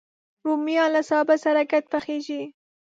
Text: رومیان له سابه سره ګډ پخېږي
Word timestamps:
رومیان 0.45 0.89
له 0.95 1.01
سابه 1.09 1.35
سره 1.43 1.61
ګډ 1.71 1.83
پخېږي 1.93 2.41